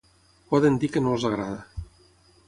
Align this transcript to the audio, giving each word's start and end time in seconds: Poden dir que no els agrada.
Poden 0.53 0.79
dir 0.83 0.89
que 0.95 1.03
no 1.07 1.13
els 1.17 1.25
agrada. 1.29 1.59